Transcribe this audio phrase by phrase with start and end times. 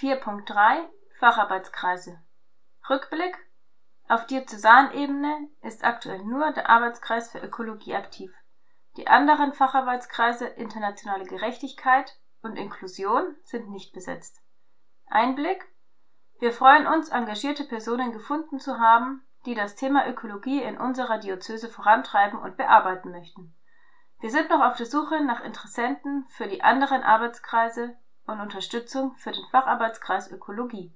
[0.00, 2.22] 4.3 Facharbeitskreise
[2.88, 3.36] Rückblick
[4.08, 8.32] Auf Diözesanebene ist aktuell nur der Arbeitskreis für Ökologie aktiv.
[8.96, 14.40] Die anderen Facharbeitskreise Internationale Gerechtigkeit und Inklusion sind nicht besetzt.
[15.04, 15.68] Einblick
[16.38, 21.68] Wir freuen uns, engagierte Personen gefunden zu haben, die das Thema Ökologie in unserer Diözese
[21.68, 23.54] vorantreiben und bearbeiten möchten.
[24.20, 27.98] Wir sind noch auf der Suche nach Interessenten für die anderen Arbeitskreise
[28.30, 30.92] und Unterstützung für den Facharbeitskreis Ökologie